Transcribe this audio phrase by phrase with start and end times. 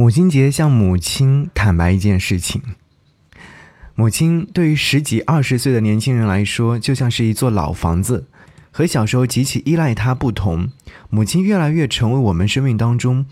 [0.00, 2.62] 母亲节向母亲坦白一件事情。
[3.94, 8.24] 母亲对于十几、二十岁的年轻人来说，就像是一座老房子，
[8.70, 10.70] 和小时候极其依赖他不同，
[11.10, 13.26] 母亲越来越成为我们生命当中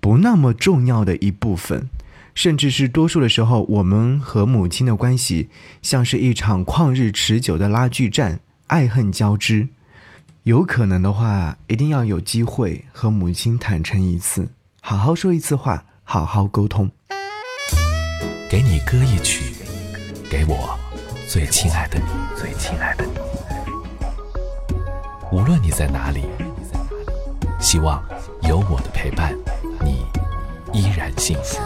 [0.00, 1.90] 不那么重要的一部分，
[2.34, 5.50] 甚至是多数的时候，我们和母亲的关系
[5.82, 9.68] 像是一场旷日持久的拉锯战，爱恨交织。
[10.44, 14.48] 有可能的话，一定要有机会和母亲坦诚一次，
[14.80, 15.84] 好好说一次话。
[16.08, 16.88] 好好沟通。
[18.48, 19.56] 给你歌一曲，
[20.30, 20.78] 给我
[21.28, 22.04] 最亲爱的你，
[22.36, 23.10] 最亲爱的你。
[25.32, 26.26] 无论你在哪里，
[27.58, 28.00] 希望
[28.42, 29.36] 有我的陪伴，
[29.84, 30.06] 你
[30.72, 31.60] 依然幸福。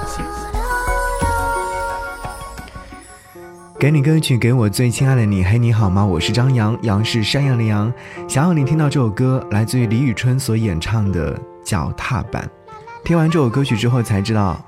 [3.78, 5.44] 给你歌曲，给我最亲爱的你。
[5.44, 6.02] 嘿，你好吗？
[6.02, 7.92] 我是张扬，杨是山羊的羊。
[8.26, 12.42] 想要你听到这首歌，来自于李宇春所演唱的《脚踏板》。
[13.10, 14.64] 听完这首歌曲之后，才知道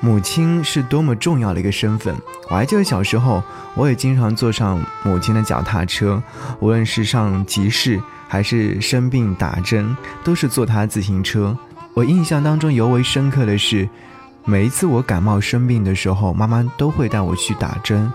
[0.00, 2.12] 母亲是多么重要的一个身份。
[2.50, 3.40] 我还记得小时候，
[3.76, 6.20] 我也经常坐上母亲的脚踏车，
[6.58, 11.56] 无论是上集市还是生病打针，都是坐她自行车。
[11.94, 13.88] 我印象当中尤为深刻的是，
[14.44, 18.12] 每一次我感冒生病的时候，妈妈都会带我去打针。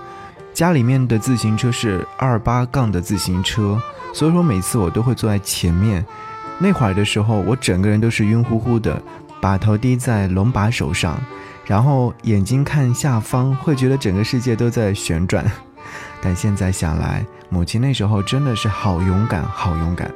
[0.54, 3.82] 家里面的自行车是二八杠的自行车，
[4.14, 6.06] 所以说每次我都会坐在前面。
[6.60, 9.02] 那会儿的时候，我整个人都是晕乎乎的，
[9.42, 11.20] 把头低在龙把手上，
[11.66, 15.46] 然后眼睛看下方，会觉得整个世界都在旋转。
[16.22, 20.12] 但现在想来，母亲那时候真的是好勇敢，好勇敢。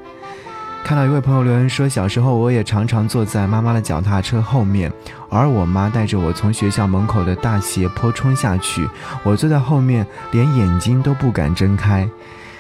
[0.83, 4.94] 看到一位朋友留言说，小时候我也常常坐在妈妈的脚踏车后面，
[5.31, 8.88] 而我妈带着我从学校门口的大斜坡冲下去，
[9.23, 12.08] 我坐在后面，连眼睛都不敢睁开。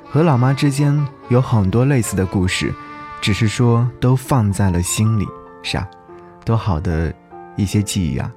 [0.09, 2.73] 和老妈之间有很多类似的故事。
[3.25, 5.25] 只是说都放在了心里，
[5.63, 5.89] 是啊，
[6.45, 7.11] 多好的
[7.55, 8.31] 一些记忆啊！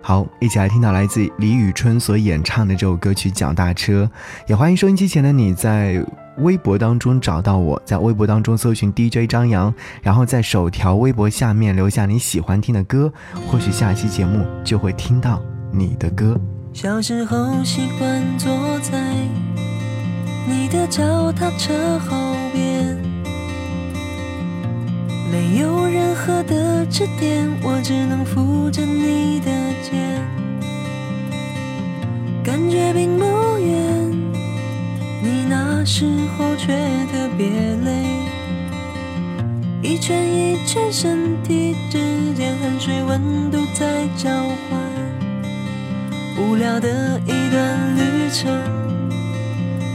[0.00, 4.04] 好，一起来听到来自李宇春所演唱的这首歌曲《脚踏车》，
[4.46, 6.00] 也欢迎收音机前的你在
[6.38, 13.12] 微博当中找到我，在微博当中搜寻 DJ 张扬，然后在首条微博下面留下你喜欢听的歌，
[13.48, 16.40] 或许下期节目就会听到你的歌。
[16.72, 18.52] 小时候习惯坐
[18.82, 19.16] 在
[20.46, 22.71] 你的脚踏车后边。
[25.32, 29.50] 没有任何的支点，我只能扶着你的
[29.82, 30.20] 肩，
[32.44, 33.24] 感觉并不
[33.58, 34.10] 远。
[35.22, 36.04] 你那时
[36.36, 36.76] 候却
[37.10, 37.48] 特别
[37.82, 38.04] 累，
[39.80, 44.28] 一圈一圈身体之间汗水温度在交
[44.68, 44.78] 换，
[46.36, 48.52] 无聊的一段旅程，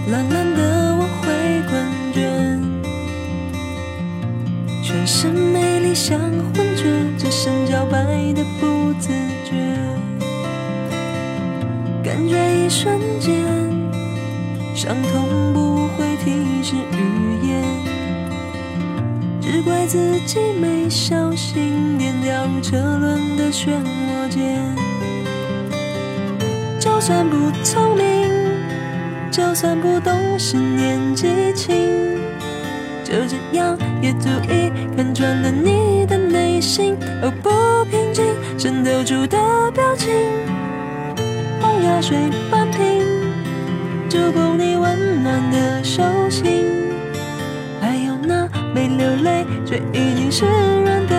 [0.10, 0.87] 懒懒的
[4.88, 6.86] 全身美丽像幻觉，
[7.18, 9.10] 只剩脚白的不自
[9.44, 9.52] 觉。
[12.02, 13.44] 感觉一瞬间，
[14.74, 17.62] 伤痛不会提示语言，
[19.42, 24.74] 只怪自己没小心点掉入车轮的漩涡间。
[26.80, 28.30] 就算不聪明，
[29.30, 31.76] 就算不懂事年纪轻。
[33.08, 37.50] 就这样也足以看穿了你的内心，哦不
[37.90, 38.26] 平静
[38.60, 39.38] 渗透出的
[39.72, 40.10] 表情，
[41.62, 42.18] 黄牙水
[42.52, 43.06] 半瓶，
[44.10, 46.66] 足够你温暖的手心，
[47.80, 48.46] 还有那
[48.76, 51.17] 没流泪却已经湿润的。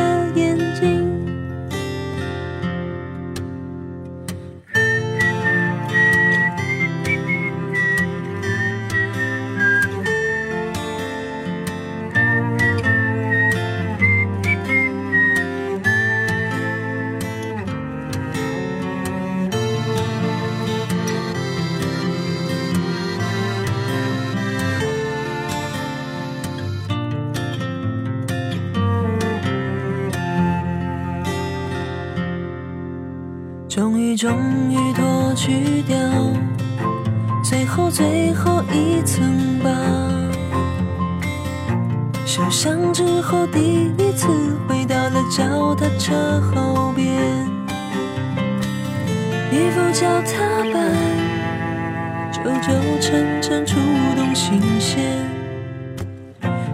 [34.18, 34.36] 终
[34.68, 35.96] 于，脱去掉
[37.44, 39.70] 最后最后一层疤。
[42.26, 44.26] 受伤之后，第一次
[44.66, 47.06] 回到了脚踏车后边，
[49.52, 50.92] 一副脚踏板，
[52.32, 53.76] 旧旧沉沉，触
[54.16, 55.00] 动心弦。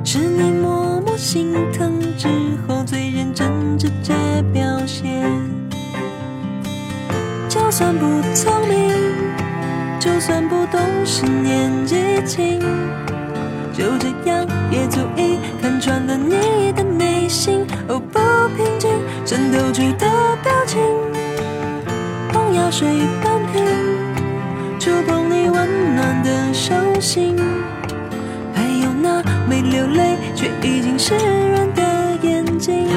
[0.03, 1.94] 是你默默心疼
[10.27, 12.59] 算不懂事年纪轻，
[13.75, 17.67] 就这样也足以看穿了你的内心。
[17.89, 18.19] 哦，不
[18.57, 18.91] 平静
[19.27, 20.09] 渗透出的
[20.43, 20.81] 表情。
[22.71, 22.89] 水
[23.23, 23.63] 半瓶，
[24.81, 27.37] 触碰你温暖的手心，
[28.53, 31.83] 还有那没流泪却已经湿润的
[32.23, 32.89] 眼睛。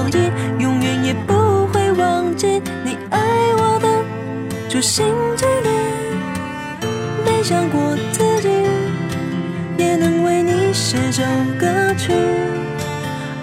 [0.00, 0.18] 忘记，
[0.58, 3.20] 永远也不会忘记你爱
[3.58, 3.86] 我的
[4.66, 5.04] 处心
[5.36, 5.68] 积虑。
[7.26, 8.48] 没想过自己
[9.76, 11.22] 也能为你写首
[11.58, 11.66] 歌
[11.98, 12.14] 曲，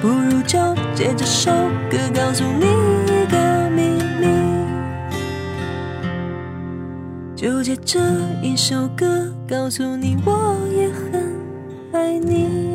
[0.01, 0.57] 不如就
[0.95, 1.51] 借这首
[1.91, 2.65] 歌告诉你
[3.05, 4.27] 一个秘密。
[7.35, 7.99] 就借这
[8.41, 11.35] 一首歌告诉你，我也很
[11.93, 12.66] 爱你